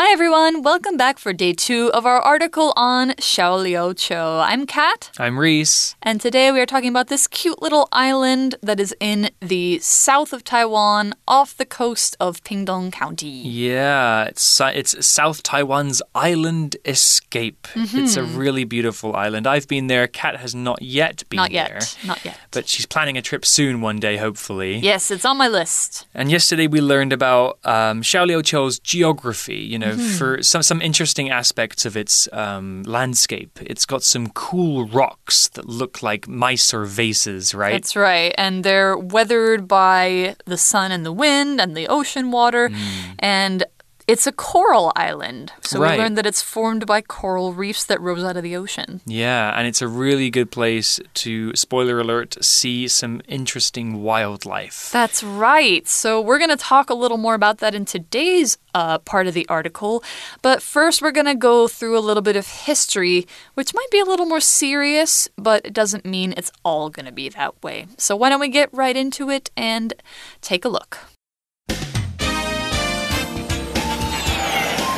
[0.00, 4.44] Hi everyone, welcome back for day two of our article on Xiaoliuqiu.
[4.46, 5.10] I'm Kat.
[5.18, 5.96] I'm Reese.
[6.00, 10.32] And today we are talking about this cute little island that is in the south
[10.32, 13.26] of Taiwan, off the coast of Pingdong County.
[13.26, 17.66] Yeah, it's it's South Taiwan's island escape.
[17.74, 18.04] Mm -hmm.
[18.04, 19.46] It's a really beautiful island.
[19.48, 20.06] I've been there.
[20.06, 21.74] Kat has not yet been not there.
[21.74, 22.06] Not yet.
[22.06, 22.36] Not yet.
[22.52, 24.78] But she's planning a trip soon one day, hopefully.
[24.78, 26.06] Yes, it's on my list.
[26.14, 29.66] And yesterday we learned about um, Xiaoliuqiu's geography.
[29.72, 30.18] You know, know, mm -hmm.
[30.18, 33.50] for some some interesting aspects of its um, landscape.
[33.60, 37.72] It's got some cool rocks that look like mice or vases, right?
[37.72, 42.68] That's right, and they're weathered by the sun and the wind and the ocean water,
[42.68, 42.76] mm.
[43.18, 43.64] and
[44.08, 45.52] it's a coral island.
[45.60, 45.92] So right.
[45.92, 49.02] we learned that it's formed by coral reefs that rose out of the ocean.
[49.04, 54.90] Yeah, and it's a really good place to, spoiler alert, see some interesting wildlife.
[54.90, 55.86] That's right.
[55.86, 59.34] So we're going to talk a little more about that in today's uh, part of
[59.34, 60.02] the article.
[60.40, 64.00] But first, we're going to go through a little bit of history, which might be
[64.00, 67.86] a little more serious, but it doesn't mean it's all going to be that way.
[67.98, 69.92] So why don't we get right into it and
[70.40, 70.98] take a look?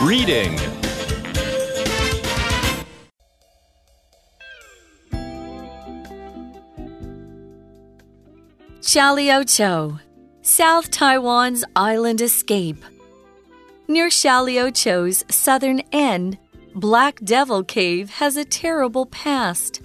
[0.03, 0.57] Reading
[8.81, 10.01] Xiaoliuqiu,
[10.41, 12.83] South Taiwan's island escape.
[13.89, 16.39] Near Xiaoliuqiu's southern end,
[16.75, 19.83] Black Devil Cave has a terrible past.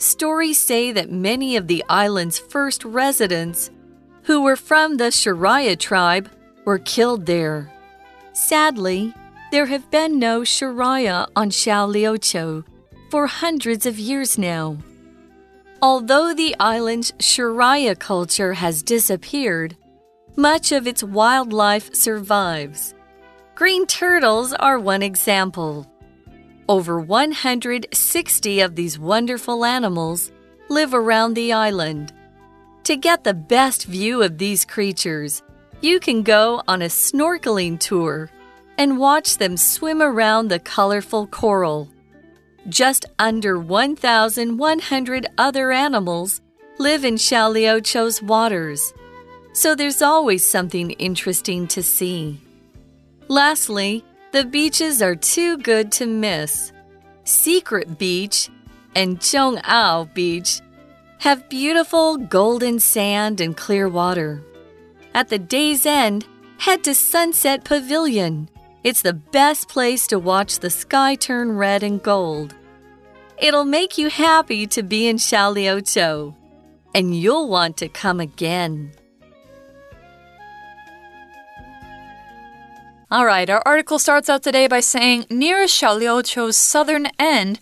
[0.00, 3.70] Stories say that many of the island's first residents,
[4.24, 6.28] who were from the Siraya tribe,
[6.64, 7.72] were killed there.
[8.32, 9.14] Sadly,
[9.50, 12.64] there have been no Siraya on Xiaoliuqiu
[13.10, 14.76] for hundreds of years now.
[15.80, 19.76] Although the island's Siraya culture has disappeared,
[20.36, 22.94] much of its wildlife survives.
[23.54, 25.86] Green turtles are one example.
[26.68, 30.30] Over 160 of these wonderful animals
[30.68, 32.12] live around the island.
[32.84, 35.42] To get the best view of these creatures,
[35.80, 38.30] you can go on a snorkeling tour
[38.78, 41.90] and watch them swim around the colorful coral.
[42.68, 46.40] Just under 1,100 other animals
[46.78, 48.94] live in Xiaoliuqiu's waters,
[49.52, 52.40] so there's always something interesting to see.
[53.26, 56.72] Lastly, the beaches are too good to miss.
[57.24, 58.48] Secret Beach
[58.94, 60.60] and Zhongao Beach
[61.18, 64.42] have beautiful golden sand and clear water.
[65.14, 66.26] At the day's end,
[66.58, 68.48] head to Sunset Pavilion
[68.84, 72.54] it's the best place to watch the sky turn red and gold.
[73.36, 76.34] It'll make you happy to be in Xiaoliuqiu,
[76.94, 78.92] and you'll want to come again.
[83.10, 87.58] All right, our article starts out today by saying near Xiaoliuqiu's southern end,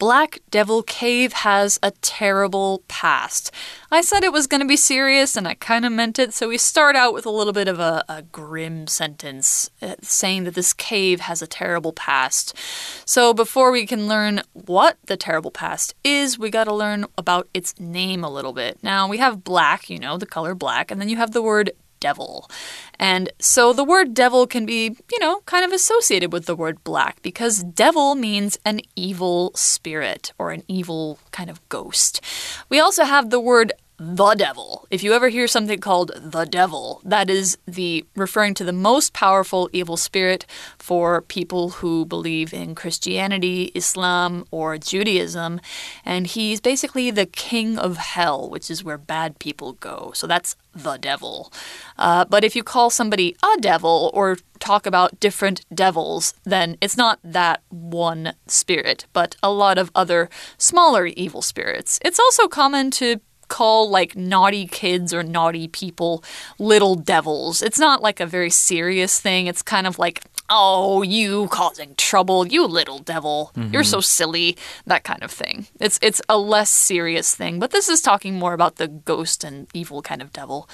[0.00, 3.52] Black Devil Cave has a terrible past.
[3.92, 6.48] I said it was going to be serious, and I kind of meant it, so
[6.48, 10.54] we start out with a little bit of a, a grim sentence uh, saying that
[10.54, 12.56] this cave has a terrible past.
[13.04, 17.50] So before we can learn what the terrible past is, we got to learn about
[17.52, 18.78] its name a little bit.
[18.82, 21.72] Now, we have black, you know, the color black, and then you have the word
[22.00, 22.50] devil.
[22.98, 26.82] And so the word devil can be, you know, kind of associated with the word
[26.82, 32.20] black because devil means an evil spirit or an evil kind of ghost.
[32.68, 33.72] We also have the word
[34.02, 34.86] the devil.
[34.90, 39.12] If you ever hear something called the devil, that is the referring to the most
[39.12, 40.46] powerful evil spirit
[40.78, 45.60] for people who believe in Christianity, Islam, or Judaism,
[46.02, 50.12] and he's basically the king of hell, which is where bad people go.
[50.14, 51.52] So that's the devil.
[51.98, 56.96] Uh, but if you call somebody a devil or talk about different devils, then it's
[56.96, 61.98] not that one spirit, but a lot of other smaller evil spirits.
[62.02, 66.24] It's also common to call like naughty kids or naughty people
[66.58, 67.60] little devils.
[67.60, 69.46] It's not like a very serious thing.
[69.46, 73.50] It's kind of like, oh, you causing trouble, you little devil.
[73.54, 73.72] Mm -hmm.
[73.72, 74.56] You're so silly,
[74.86, 75.66] that kind of thing.
[75.80, 79.66] It's it's a less serious thing, but this is talking more about the ghost and
[79.74, 80.68] evil kind of devil.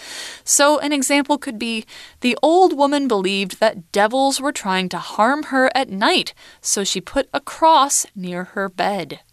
[0.44, 1.84] So an example could be
[2.20, 7.00] the old woman believed that devils were trying to harm her at night, so she
[7.00, 9.25] put a cross near her bed.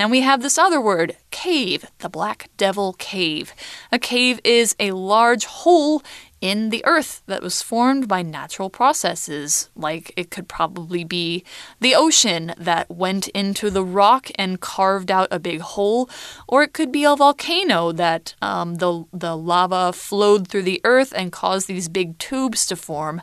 [0.00, 3.52] And we have this other word, cave, the Black Devil Cave.
[3.92, 6.02] A cave is a large hole
[6.40, 9.68] in the earth that was formed by natural processes.
[9.74, 11.44] Like it could probably be
[11.80, 16.08] the ocean that went into the rock and carved out a big hole,
[16.48, 21.12] or it could be a volcano that um, the, the lava flowed through the earth
[21.16, 23.20] and caused these big tubes to form.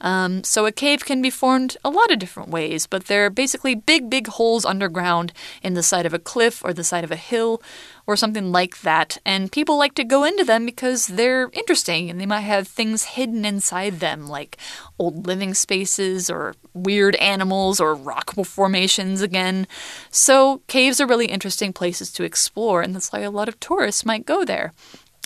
[0.00, 3.74] Um, so a cave can be formed a lot of different ways, but they're basically
[3.74, 5.32] big, big holes underground
[5.62, 7.62] in the side of a cliff or the side of a hill
[8.08, 9.18] or something like that.
[9.26, 13.04] And people like to go into them because they're interesting and they might have things
[13.04, 14.56] hidden inside them, like
[14.98, 19.66] old living spaces or weird animals or rock formations again.
[20.10, 24.06] So, caves are really interesting places to explore, and that's why a lot of tourists
[24.06, 24.72] might go there.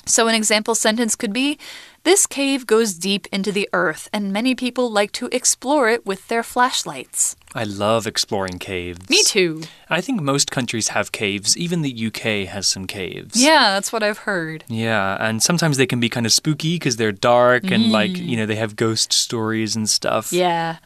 [0.04, 1.58] So, an example sentence could be
[2.02, 6.26] This cave goes deep into the earth, and many people like to explore it with
[6.26, 7.36] their flashlights.
[7.54, 9.10] I love exploring caves.
[9.10, 9.62] Me too.
[9.90, 11.56] I think most countries have caves.
[11.56, 13.42] Even the UK has some caves.
[13.42, 14.64] Yeah, that's what I've heard.
[14.68, 18.26] Yeah, and sometimes they can be kind of spooky because they're dark and, like, mm.
[18.26, 20.32] you know, they have ghost stories and stuff.
[20.32, 20.78] Yeah.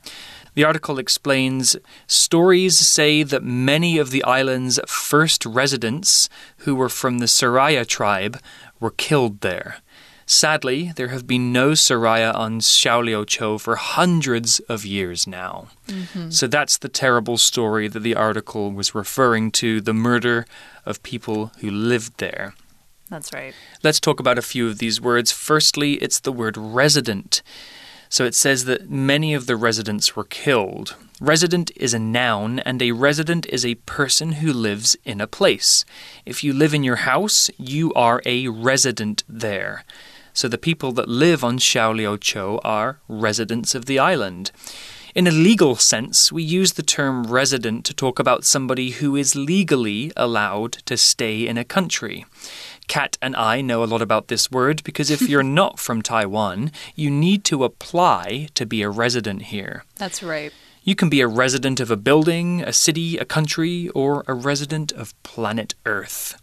[0.54, 1.76] The article explains
[2.06, 6.28] stories say that many of the island's first residents,
[6.58, 8.40] who were from the Siraya tribe,
[8.80, 9.82] were killed there.
[10.28, 15.68] Sadly, there have been no Siraya on Xiaoliuqiu for hundreds of years now.
[15.86, 16.30] Mm-hmm.
[16.30, 20.44] So that's the terrible story that the article was referring to the murder
[20.84, 22.54] of people who lived there.
[23.08, 23.54] That's right.
[23.84, 25.30] Let's talk about a few of these words.
[25.30, 27.42] Firstly, it's the word resident.
[28.08, 30.96] So it says that many of the residents were killed.
[31.20, 35.84] Resident is a noun, and a resident is a person who lives in a place.
[36.24, 39.84] If you live in your house, you are a resident there.
[40.36, 44.50] So the people that live on Xiaoliuqiu are residents of the island.
[45.14, 49.34] In a legal sense, we use the term resident to talk about somebody who is
[49.34, 52.26] legally allowed to stay in a country.
[52.86, 56.70] Kat and I know a lot about this word because if you're not from Taiwan,
[56.94, 59.84] you need to apply to be a resident here.
[59.94, 60.52] That's right.
[60.84, 64.92] You can be a resident of a building, a city, a country, or a resident
[64.92, 66.36] of planet Earth.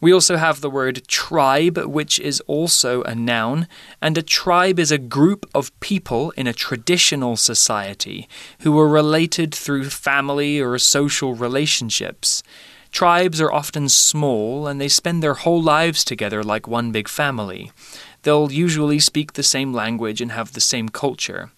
[0.00, 3.68] We also have the word tribe, which is also a noun,
[4.00, 8.26] and a tribe is a group of people in a traditional society
[8.60, 12.42] who are related through family or social relationships.
[12.92, 17.70] Tribes are often small and they spend their whole lives together like one big family.
[18.22, 21.50] They'll usually speak the same language and have the same culture.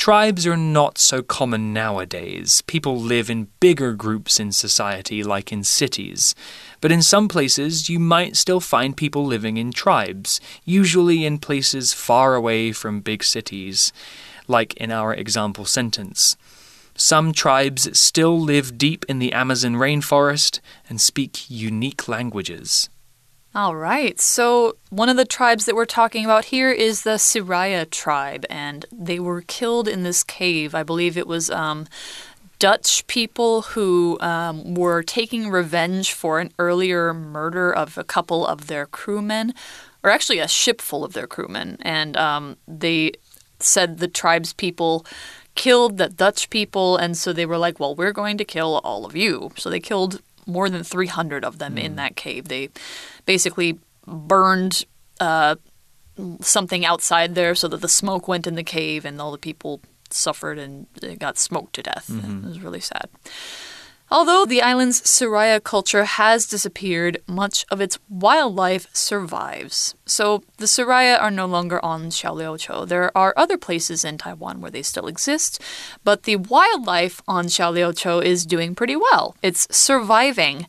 [0.00, 2.62] Tribes are not so common nowadays.
[2.62, 6.34] People live in bigger groups in society, like in cities.
[6.80, 11.92] But in some places, you might still find people living in tribes, usually in places
[11.92, 13.92] far away from big cities,
[14.48, 16.34] like in our example sentence.
[16.94, 22.88] Some tribes still live deep in the Amazon rainforest and speak unique languages.
[23.52, 24.20] All right.
[24.20, 28.86] So, one of the tribes that we're talking about here is the Siraya tribe, and
[28.92, 30.72] they were killed in this cave.
[30.72, 31.88] I believe it was um,
[32.60, 38.68] Dutch people who um, were taking revenge for an earlier murder of a couple of
[38.68, 39.52] their crewmen,
[40.04, 41.76] or actually a ship full of their crewmen.
[41.80, 43.14] And um, they
[43.58, 45.04] said the tribe's people
[45.56, 49.04] killed the Dutch people, and so they were like, well, we're going to kill all
[49.04, 49.50] of you.
[49.56, 52.48] So they killed more than 300 of them in that cave.
[52.48, 52.68] They
[53.26, 54.84] basically burned
[55.20, 55.56] uh,
[56.40, 59.80] something outside there so that the smoke went in the cave and all the people
[60.10, 60.86] suffered and
[61.18, 62.10] got smoked to death.
[62.44, 63.08] It was really sad.
[64.12, 69.94] Although the island's Siraya culture has disappeared, much of its wildlife survives.
[70.04, 72.88] So the Siraya are no longer on Xiaoliuqiu.
[72.88, 75.62] There are other places in Taiwan where they still exist,
[76.02, 79.36] but the wildlife on Xiaoliuqiu is doing pretty well.
[79.42, 80.66] It's surviving.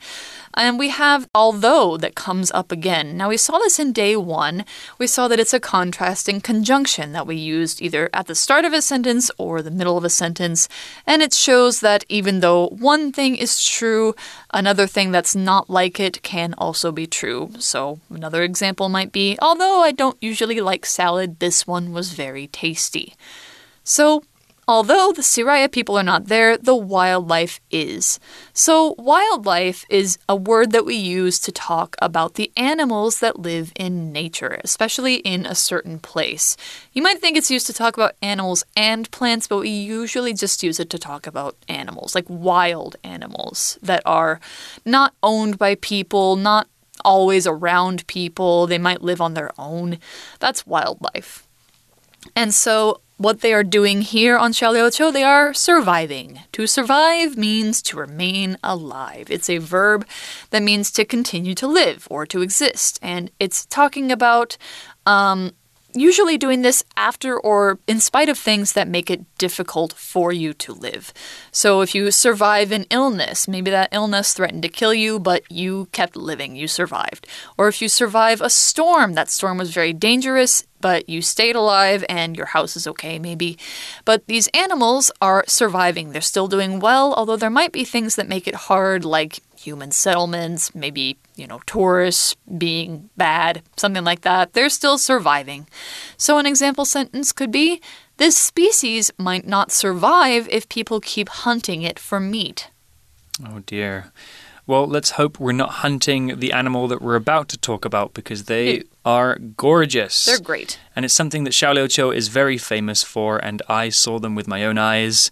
[0.53, 3.17] And we have although that comes up again.
[3.17, 4.65] Now, we saw this in day one.
[4.97, 8.73] We saw that it's a contrasting conjunction that we used either at the start of
[8.73, 10.67] a sentence or the middle of a sentence.
[11.05, 14.15] And it shows that even though one thing is true,
[14.53, 17.51] another thing that's not like it can also be true.
[17.59, 22.47] So, another example might be although I don't usually like salad, this one was very
[22.47, 23.15] tasty.
[23.83, 24.23] So,
[24.71, 28.21] Although the Siraya people are not there, the wildlife is.
[28.53, 33.73] So, wildlife is a word that we use to talk about the animals that live
[33.75, 36.55] in nature, especially in a certain place.
[36.93, 40.63] You might think it's used to talk about animals and plants, but we usually just
[40.63, 44.39] use it to talk about animals, like wild animals that are
[44.85, 46.69] not owned by people, not
[47.03, 48.67] always around people.
[48.67, 49.97] They might live on their own.
[50.39, 51.45] That's wildlife.
[52.37, 56.39] And so, what they are doing here on Xiaoliuqiu, they are surviving.
[56.53, 59.27] To survive means to remain alive.
[59.29, 60.07] It's a verb
[60.49, 62.97] that means to continue to live or to exist.
[63.01, 64.57] And it's talking about
[65.05, 65.51] um,
[65.93, 70.53] usually doing this after or in spite of things that make it difficult for you
[70.53, 71.13] to live.
[71.51, 75.87] So if you survive an illness, maybe that illness threatened to kill you, but you
[75.91, 77.27] kept living, you survived.
[77.57, 82.03] Or if you survive a storm, that storm was very dangerous, but you stayed alive
[82.09, 83.57] and your house is okay, maybe.
[84.03, 86.11] But these animals are surviving.
[86.11, 89.91] They're still doing well, although there might be things that make it hard, like human
[89.91, 94.53] settlements, maybe, you know, tourists being bad, something like that.
[94.53, 95.67] They're still surviving.
[96.17, 97.81] So, an example sentence could be
[98.17, 102.69] This species might not survive if people keep hunting it for meat.
[103.43, 104.11] Oh dear.
[104.67, 108.45] Well, let's hope we're not hunting the animal that we're about to talk about because
[108.45, 108.83] they Ew.
[109.03, 110.25] are gorgeous.
[110.25, 110.79] They're great.
[110.95, 114.63] And it's something that Xiaoliuqiu is very famous for, and I saw them with my
[114.63, 115.31] own eyes.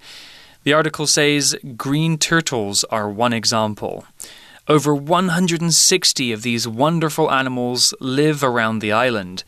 [0.63, 4.05] The article says green turtles are one example.
[4.67, 9.43] Over 160 of these wonderful animals live around the island.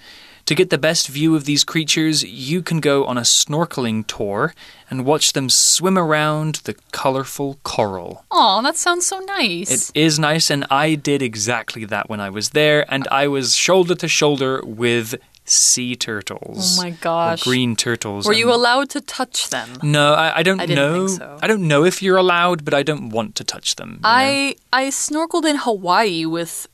[0.46, 4.56] To get the best view of these creatures, you can go on a snorkeling tour
[4.90, 8.26] and watch them swim around the colorful coral.
[8.32, 9.92] Oh, that sounds so nice.
[9.92, 13.56] It is nice, and I did exactly that when I was there, and I was
[13.56, 15.16] shoulder to shoulder with
[15.46, 16.78] sea turtles.
[16.80, 17.44] Oh my or gosh.
[17.44, 18.26] green turtles.
[18.26, 19.70] Were you allowed to touch them?
[19.84, 21.08] No, I, I don't I know.
[21.08, 21.38] so.
[21.42, 23.90] I don't know if you're allowed, but I don't want to touch them.
[23.90, 24.10] you know?
[24.10, 26.68] I I snorkeled in Hawaii with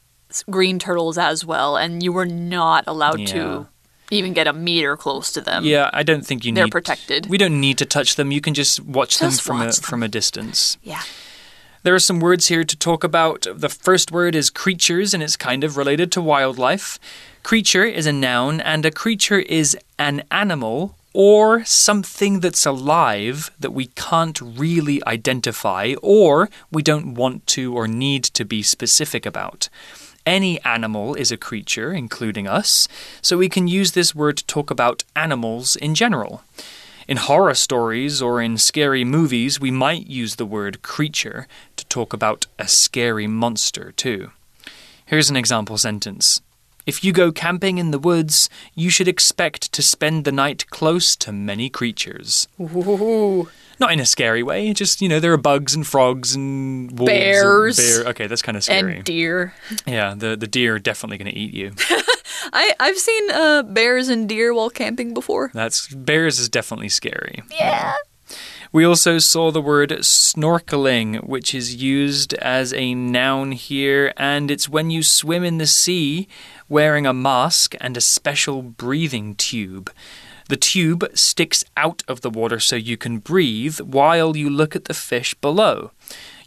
[0.50, 3.34] green turtles as well, and you were not allowed Yeah.
[3.34, 3.68] to
[4.12, 5.66] even get a meter close to them.
[5.66, 6.72] Yeah, I don't think you They're need.
[6.72, 7.28] protected.
[7.28, 8.32] We don't need to touch them.
[8.32, 9.74] You can just watch them Just from a them.
[9.74, 10.78] from a distance.
[10.84, 11.02] Yeah.
[11.88, 13.48] There are some words here to talk about.
[13.50, 17.00] The first word is creatures, and it's kind of related to wildlife.
[17.44, 23.72] Creature is a noun, and a creature is an animal or something that's alive that
[23.72, 29.70] we can't really identify or we don't want to or need to be specific about.
[30.26, 32.90] Any animal is a creature, including us,
[33.22, 36.44] so we can use this word to talk about animals in general.
[37.08, 41.48] In horror stories or in scary movies, we might use the word creature
[41.78, 44.32] to talk about a scary monster, too.
[45.06, 46.42] Here's an example sentence
[46.86, 51.16] If you go camping in the woods, you should expect to spend the night close
[51.16, 52.50] to many creatures.
[52.60, 53.48] Ooh.
[53.80, 57.12] Not in a scary way, just, you know, there are bugs and frogs and wolves.
[57.12, 57.78] and Bears.
[57.78, 58.10] bear.
[58.10, 58.98] Okay, that's kind of scary.
[58.98, 59.54] And deer.
[59.86, 61.74] yeah, the, the deer are definitely going to eat you.
[62.54, 65.52] I I've seen uh, bears and deer while camping before.
[65.54, 67.44] That's bears is definitely scary.
[67.52, 67.96] Yeah.
[68.72, 74.68] We also saw the word snorkeling, which is used as a noun here, and it's
[74.68, 76.28] when you swim in the sea
[76.68, 79.90] wearing a mask and a special breathing tube.
[80.50, 84.86] The tube sticks out of the water so you can breathe while you look at
[84.86, 85.92] the fish below.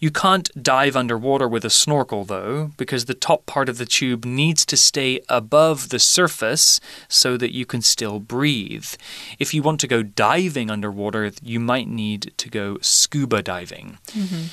[0.01, 4.25] You can't dive underwater with a snorkel, though, because the top part of the tube
[4.25, 8.87] needs to stay above the surface so that you can still breathe.
[9.39, 13.99] If you want to go diving underwater, you might need to go scuba diving.
[14.07, 14.45] Mm-hmm.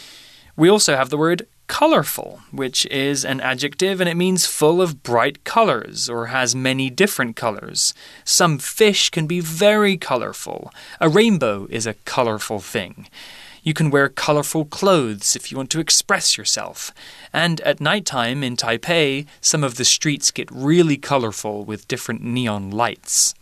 [0.57, 5.03] We also have the word colorful, which is an adjective and it means full of
[5.03, 7.93] bright colors or has many different colors.
[8.23, 10.71] Some fish can be very colorful.
[10.99, 13.07] A rainbow is a colorful thing.
[13.63, 16.93] You can wear colorful clothes if you want to express yourself.
[17.33, 22.71] And at nighttime in Taipei, some of the streets get really colorful with different neon
[22.71, 23.33] lights.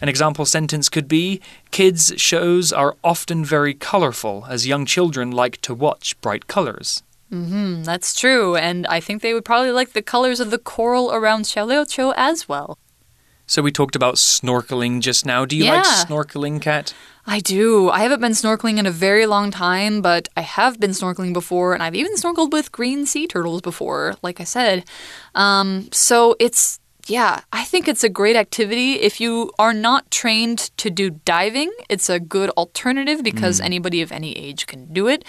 [0.00, 5.60] An example sentence could be Kids' shows are often very colorful, as young children like
[5.60, 7.02] to watch bright colors.
[7.34, 11.12] Mm, that's true, and I think they would probably like the colors of the coral
[11.12, 12.78] around Xiaoliuqiu as well.
[13.46, 15.44] So we talked about snorkeling just now.
[15.44, 16.94] Do you like snorkeling, Kat?
[17.26, 17.90] I do.
[17.90, 21.74] I haven't been snorkeling in a very long time, but I have been snorkeling before,
[21.74, 24.84] and I've even snorkeled with green sea turtles before, like I said.
[25.34, 28.94] Um, so it's, yeah, I think it's a great activity.
[29.00, 34.12] If you are not trained to do diving, it's a good alternative because anybody of
[34.12, 35.24] any age can do it.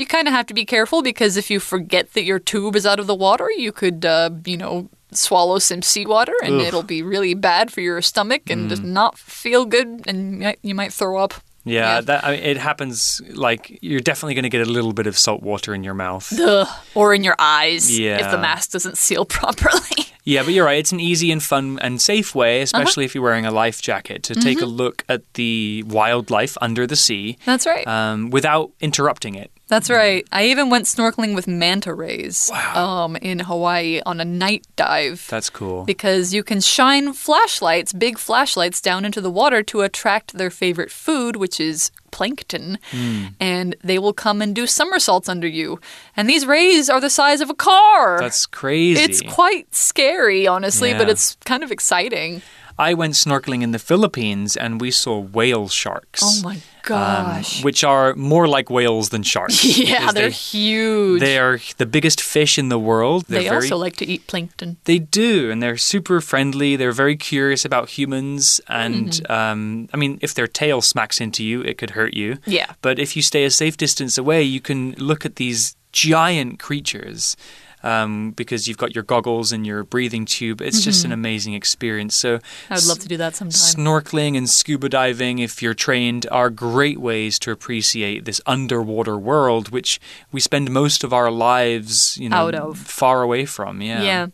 [0.00, 2.86] You kind of have to be careful because if you forget that your tube is
[2.86, 6.66] out of the water, you could, uh, you know, swallow some seawater and Ugh.
[6.66, 10.92] it'll be really bad for your stomach and just not feel good and you might,
[10.92, 11.34] throw up.
[11.64, 12.00] Yeah, Yeah.
[12.02, 13.20] that I mean, it happens.
[13.34, 16.32] Like you're definitely going to get a little bit of salt water in your mouth.
[16.40, 16.66] Ugh.
[16.94, 20.06] Or in your eyes if the mask doesn't seal properly.
[20.24, 20.78] Yeah, but you're right.
[20.78, 24.22] It's an easy and fun and safe way, especially if you're wearing a life jacket,
[24.24, 27.86] to take a look at the wildlife under the sea That's right.
[27.86, 29.50] um, without interrupting it.
[29.70, 30.26] That's right.
[30.32, 35.26] I even went snorkeling with manta rays um, in Hawaii on a night dive.
[35.30, 35.84] That's cool.
[35.84, 40.90] because you can shine flashlights, big flashlights, down into the water to attract their favorite
[40.90, 43.26] food, which is plankton, Hmm.
[43.38, 45.78] and they will come and do somersaults under you.
[46.16, 48.18] And these rays are the size of a car.
[48.20, 49.00] That's crazy.
[49.00, 52.42] It's quite scary, honestly, but it's kind of exciting.
[52.78, 56.22] I went snorkeling in the Philippines and we saw whale sharks.
[56.24, 57.58] Oh my gosh.
[57.58, 59.64] Um, which are more like whales than sharks.
[59.78, 61.20] yeah, they're they, huge.
[61.20, 63.24] they are the biggest fish in the world.
[63.28, 64.76] They're they very, also like to eat plankton.
[64.84, 66.76] They do, and they're super friendly.
[66.76, 68.60] They're very curious about humans.
[68.68, 69.32] And Mm-hmm.
[69.32, 72.38] um, I mean, if their tail smacks into you, it could hurt you.
[72.46, 72.72] Yeah.
[72.82, 77.36] But if you stay a safe distance away, you can look at these giant creatures.
[77.82, 80.60] Um, because you've got your goggles and your breathing tube.
[80.60, 82.14] It's just an amazing experience.
[82.14, 82.72] So, Mm-hmm.
[82.72, 83.52] I would love to do that sometime.
[83.52, 89.70] Snorkeling and scuba diving, if you're trained, are great ways to appreciate this underwater world,
[89.70, 89.98] which
[90.30, 92.78] we spend most of our lives, you know, Out of.
[92.78, 93.80] far away from.
[93.80, 94.02] Yeah.
[94.02, 94.26] Yeah.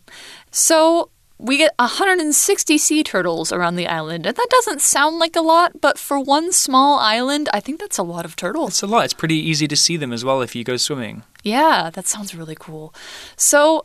[0.51, 1.09] So
[1.39, 5.79] we get 160 sea turtles around the island, and that doesn't sound like a lot,
[5.81, 8.69] but for one small island, I think that's a lot of turtles.
[8.69, 9.05] It's a lot.
[9.05, 11.23] It's pretty easy to see them as well if you go swimming.
[11.43, 12.93] Yeah, that sounds really cool.
[13.35, 13.83] So,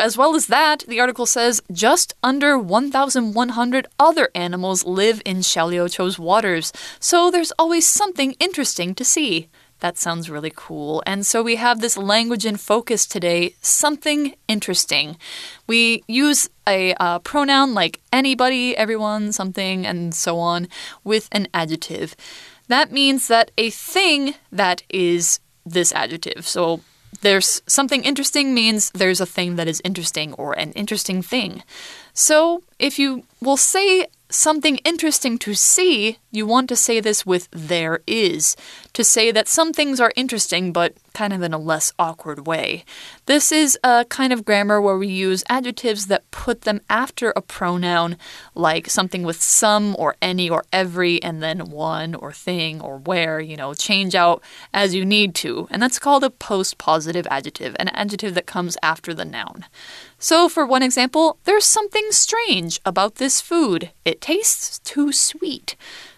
[0.00, 6.18] as well as that, the article says just under 1,100 other animals live in Xiaoliuqiu's
[6.18, 9.48] waters, so there's always something interesting to see.
[9.82, 11.02] That sounds really cool.
[11.06, 15.16] And so we have this language in focus today something interesting.
[15.66, 20.68] We use a uh, pronoun like anybody, everyone, something, and so on
[21.02, 22.14] with an adjective.
[22.68, 26.46] That means that a thing that is this adjective.
[26.46, 26.80] So
[27.22, 31.64] there's something interesting means there's a thing that is interesting or an interesting thing.
[32.14, 37.48] So if you will say something interesting to see, you want to say this with
[37.50, 38.56] there is,
[38.92, 42.84] to say that some things are interesting but kind of in a less awkward way.
[43.26, 47.42] This is a kind of grammar where we use adjectives that put them after a
[47.42, 48.16] pronoun,
[48.54, 53.40] like something with some or any or every, and then one or thing or where,
[53.40, 55.68] you know, change out as you need to.
[55.70, 59.66] And that's called a post positive adjective, an adjective that comes after the noun.
[60.22, 63.90] So, for one example, there's something strange about this food.
[64.04, 65.74] It tastes too sweet.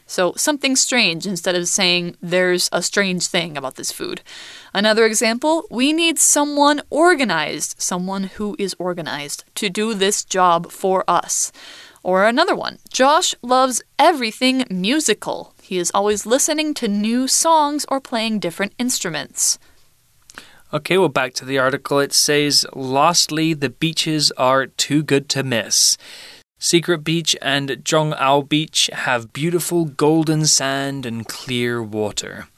[0.06, 4.20] So, something strange instead of saying there's a strange thing about this food.
[4.74, 11.02] Another example, we need someone organized, someone who is organized, to do this job for
[11.08, 11.50] us.
[12.02, 15.54] Or another one, Josh loves everything musical.
[15.62, 19.58] He is always listening to new songs or playing different instruments.
[20.74, 22.00] Okay, well, back to the article.
[22.00, 25.96] It says, Lastly, the beaches are too good to miss.
[26.58, 32.48] Secret Beach and Zhongao Beach have beautiful golden sand and clear water.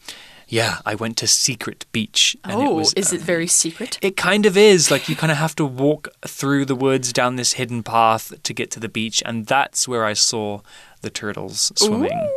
[0.48, 2.34] Yeah, I went to Secret Beach.
[2.42, 3.98] And it oh, was, is uh, it very secret?
[4.00, 4.90] It kind of is.
[4.90, 8.54] Like, you kind of have to walk through the woods down this hidden path to
[8.54, 10.60] get to the beach, and that's where I saw
[11.02, 12.30] the turtles swimming.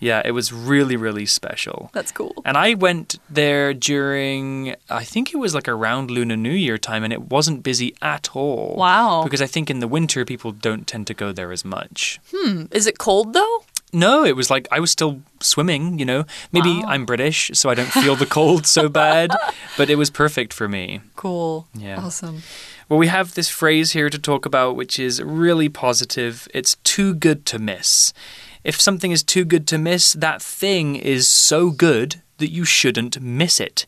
[0.00, 1.90] Yeah, it was really, really special.
[1.92, 2.32] That's cool.
[2.44, 7.04] And I went there during, I think it was like around Lunar New Year time,
[7.04, 8.74] and it wasn't busy at all.
[8.76, 9.22] Wow.
[9.24, 12.18] Because I think in the winter, people don't tend to go there as much.
[12.34, 13.64] Hmm, is it cold though?
[13.92, 16.24] No, it was like I was still swimming, you know.
[16.52, 16.84] Maybe Wow.
[16.88, 19.32] I'm British, so I don't feel the cold so bad,
[19.76, 21.00] but it was perfect for me.
[21.16, 21.66] Cool.
[21.74, 22.00] Yeah.
[22.00, 22.42] Awesome.
[22.88, 26.46] Well, we have this phrase here to talk about, which is really positive.
[26.54, 28.12] It's too good to miss.
[28.62, 33.20] If something is too good to miss, that thing is so good that you shouldn't
[33.20, 33.86] miss it.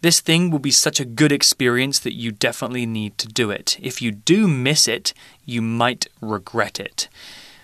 [0.00, 3.76] This thing will be such a good experience that you definitely need to do it.
[3.80, 5.12] If you do miss it,
[5.44, 7.08] you might regret it.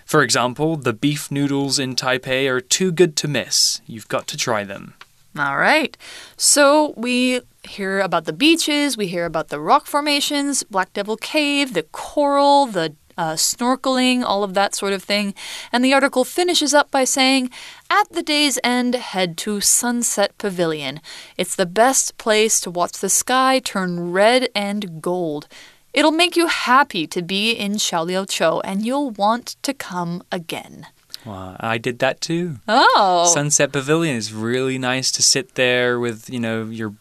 [0.05, 3.81] For example, the beef noodles in Taipei are too good to miss.
[3.87, 4.93] You've got to try them.
[5.37, 5.97] All right.
[6.37, 11.73] So we hear about the beaches, we hear about the rock formations, Black Devil Cave,
[11.73, 15.33] the coral, the uh, snorkeling, all of that sort of thing.
[15.71, 17.49] And the article finishes up by saying,
[17.89, 20.99] At the day's end, head to Sunset Pavilion.
[21.37, 25.47] It's the best place to watch the sky turn red and gold.
[25.93, 30.87] It'll make you happy to be in Xiaoliuqiu, and you'll want to come again.
[31.25, 32.57] Wow, I did that too.
[32.67, 36.93] Oh, Sunset Pavilion is really nice to sit there with, you know, your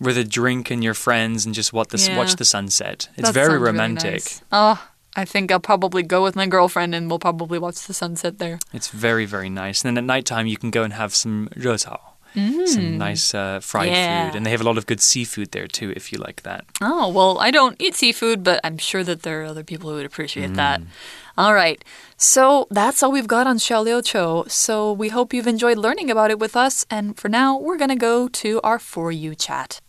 [0.00, 2.16] with a drink and your friends and just watch the Yeah.
[2.18, 3.08] watch the sunset.
[3.16, 4.12] It's That very sounds really romantic.
[4.24, 4.42] nice.
[4.50, 4.82] Oh,
[5.16, 8.58] I think I'll probably go with my girlfriend and we'll probably watch the sunset there.
[8.72, 9.82] It's very very nice.
[9.84, 11.98] And then at nighttime you can go and have some 热炒.
[12.66, 13.92] Some nice uh, fried Mm.
[13.96, 14.26] Yeah.
[14.26, 16.66] food, and they have a lot of good seafood there too, if you like that.
[16.82, 19.96] Oh, well, I don't eat seafood, but I'm sure that there are other people who
[19.96, 20.82] would appreciate that.
[21.38, 21.82] All right.
[22.18, 24.50] So that's all we've got on Xiaoliuqiu.
[24.50, 26.84] So we hope you've enjoyed learning about it with us.
[26.90, 29.80] And for now, we're going to go to our For You chat.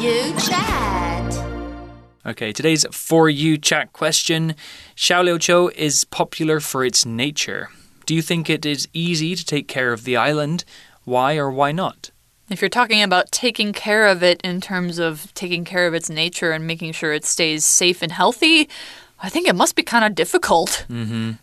[0.00, 1.44] You chat.
[2.26, 4.54] Okay, today's For You chat question
[4.96, 7.70] Xiaoliuqiu is popular for its nature.
[8.04, 10.64] Do you think it is easy to take care of the island?
[11.04, 12.10] Why or why not?
[12.50, 16.10] If you're talking about taking care of it in terms of taking care of its
[16.10, 18.68] nature and making sure it stays safe and healthy,
[19.20, 20.84] I think it must be kind of difficult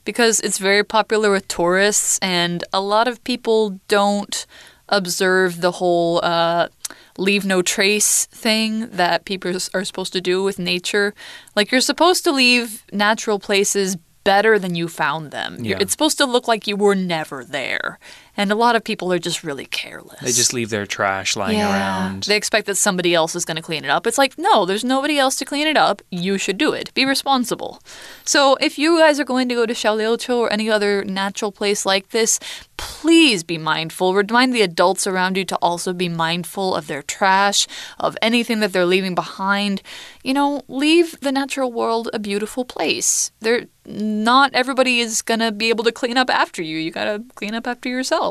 [0.05, 4.45] because it's very popular with tourists, and a lot of people don't
[4.89, 6.67] observe the whole uh,
[7.17, 11.13] leave no trace thing that people are supposed to do with nature.
[11.55, 15.63] Like, you're supposed to leave natural places better than you found them.
[15.63, 15.77] Yeah.
[15.79, 17.99] It's supposed to look like you were never there.
[18.35, 20.19] And a lot of people are just really careless.
[20.21, 21.71] They just leave their trash lying Yeah.
[21.71, 22.23] around.
[22.23, 24.07] They expect that somebody else is going to clean it up.
[24.07, 26.01] It's like, no, there's nobody else to clean it up.
[26.09, 26.91] You should do it.
[26.95, 27.79] Be responsible.
[28.25, 31.85] So, if you guys are going to go to Xiaoliuqiu or any other natural place
[31.85, 32.39] like this,
[32.77, 34.15] please be mindful.
[34.15, 37.67] Remind the adults around you to also be mindful of their trash,
[37.99, 39.81] of anything that they're leaving behind.
[40.23, 43.31] You know, leave the natural world a beautiful place.
[43.41, 46.77] There not everybody is going to be able to clean up after you.
[46.77, 48.22] You got to clean up after yourself.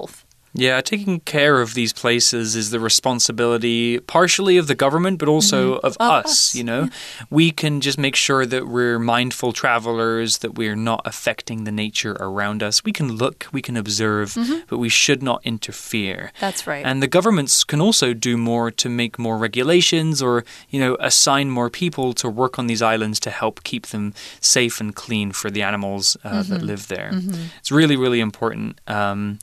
[0.55, 5.77] Yeah, taking care of these places is the responsibility partially of the government, but also
[5.77, 6.03] of, Mm-hmm.
[6.03, 6.89] Of us, us, you know?
[7.31, 12.17] We can just make sure that we're mindful travelers, that we're not affecting the nature
[12.21, 12.85] around us.
[12.85, 14.37] We can look, we can observe,
[14.69, 16.17] but we should not interfere.
[16.35, 16.41] Mm-hmm.
[16.47, 16.85] That's right.
[16.85, 21.49] And the governments can also do more to make more regulations or, you know, assign
[21.51, 25.51] more people to work on these islands to help keep them safe and clean for
[25.51, 26.53] the animals uh, Mm-hmm.
[26.53, 27.11] that live there.
[27.59, 28.79] It's really, really important.
[28.87, 29.39] Um,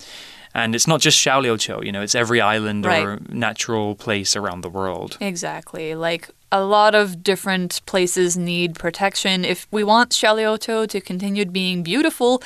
[0.53, 4.69] and it's not just Xiaoliuqiu, you know, it's every island or natural place around the
[4.69, 5.17] world.
[5.21, 5.95] Exactly.
[5.95, 9.45] Like a lot of different places need protection.
[9.45, 12.41] If we want Xiaoliuqiu to continue being beautiful,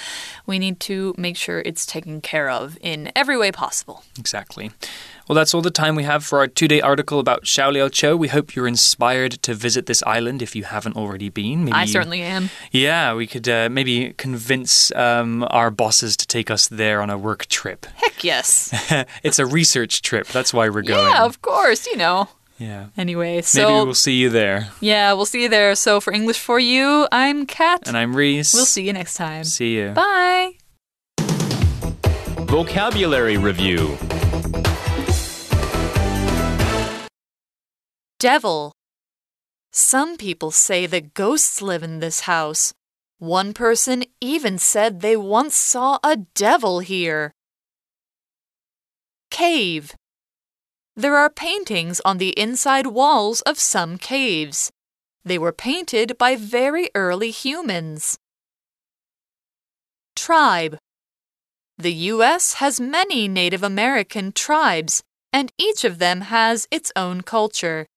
[0.46, 4.04] we need to make sure it's taken care of in every way possible.
[4.20, 4.72] Exactly.
[5.30, 8.18] Well, that's all the time we have for our two day article about Xiaoliuqiu.
[8.20, 11.64] We hope you're inspired to visit this island if you haven't already been.
[11.64, 12.50] Maybe I you- certainly am.
[12.72, 17.18] Yeah, we could uh, maybe convince um, our bosses to take us there on a
[17.18, 17.86] work trip.
[17.96, 18.70] Heck yes.
[19.24, 20.28] it's a research trip.
[20.28, 21.08] That's why we're going.
[21.14, 22.28] yeah, of course, you know.
[22.60, 22.88] Yeah.
[22.96, 24.70] Anyway, so Maybe we'll see you there.
[24.80, 25.76] yeah, we'll see you there.
[25.76, 27.88] So for English for you, I'm Kat.
[27.88, 28.54] And I'm Reese.
[28.54, 29.44] We'll see you next time.
[29.44, 29.90] See you.
[29.92, 30.54] Bye.
[32.46, 33.98] Vocabulary Review
[38.20, 38.72] Devil.
[39.72, 42.74] Some people say that ghosts live in this house.
[43.18, 47.32] One person even said they once saw a devil here.
[49.32, 49.94] Cave.
[50.96, 54.72] There are paintings on the inside walls of some caves.
[55.26, 58.20] They were painted by very early humans.
[60.16, 60.78] Tribe.
[61.80, 62.56] The U.S.
[62.56, 65.02] has many Native American tribes,
[65.32, 67.88] and each of them has its own culture.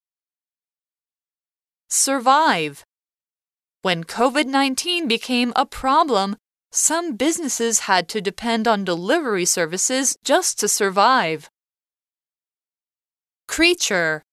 [1.90, 2.82] Survive.
[3.82, 6.36] When COVID 19 became a problem,
[6.72, 11.50] some businesses had to depend on delivery services just to survive.
[13.47, 14.23] Creature.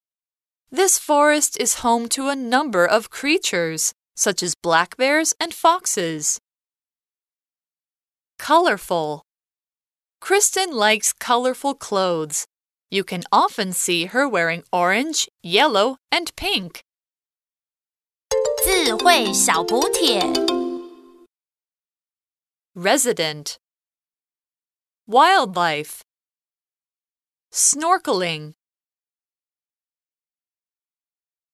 [0.71, 6.38] This forest is home to a number of creatures, such as black bears and foxes.
[8.38, 9.23] Colorful.
[10.21, 12.47] Kristen likes colorful clothes.
[12.90, 16.83] You can often see her wearing orange, yellow, and pink.
[18.64, 20.21] 智慧小补帖。
[22.75, 23.57] Resident
[25.07, 26.03] Wildlife
[27.53, 28.55] Snorkeling